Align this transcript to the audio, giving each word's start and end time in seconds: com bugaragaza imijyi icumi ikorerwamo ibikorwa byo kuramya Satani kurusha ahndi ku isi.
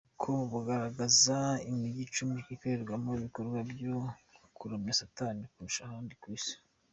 com 0.19 0.39
bugaragaza 0.51 1.37
imijyi 1.69 2.01
icumi 2.07 2.35
ikorerwamo 2.53 3.09
ibikorwa 3.17 3.57
byo 3.71 3.95
kuramya 4.57 4.97
Satani 4.99 5.43
kurusha 5.53 5.81
ahndi 5.89 6.15
ku 6.23 6.27
isi. 6.37 6.55